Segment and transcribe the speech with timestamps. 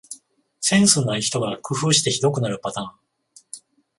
[0.61, 2.89] センスない人が工夫してひどくなるパターン